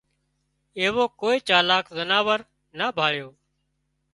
ايوون 0.79 1.07
ڪوئي 1.19 1.37
چالاڪ 1.47 1.85
زناور 1.97 2.39
نا 2.77 2.87
ڀاۯيون 2.97 3.33